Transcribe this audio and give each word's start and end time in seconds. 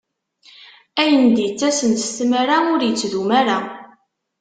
Ayen 1.01 1.25
d-ittasen 1.35 1.93
s 2.03 2.05
tmara, 2.17 2.57
ur 2.73 2.81
ittdum 2.89 3.29
ara. 3.39 3.57